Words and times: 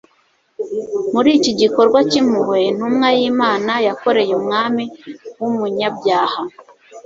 Muri 1.13 1.29
iki 1.37 1.51
gikorwa 1.61 1.97
cyimpuhwe 2.09 2.57
intumwa 2.69 3.07
yImana 3.17 3.71
yakoreye 3.87 4.33
umwami 4.39 4.83
wumunyabyaha 5.39 6.41